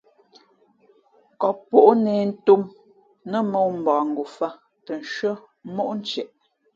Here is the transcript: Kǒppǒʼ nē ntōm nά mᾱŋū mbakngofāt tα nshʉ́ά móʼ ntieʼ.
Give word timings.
Kǒppǒʼ 1.41 1.87
nē 2.03 2.15
ntōm 2.29 2.61
nά 3.29 3.37
mᾱŋū 3.51 3.71
mbakngofāt 3.81 4.55
tα 4.85 4.93
nshʉ́ά 5.01 5.33
móʼ 5.75 5.89
ntieʼ. 5.99 6.29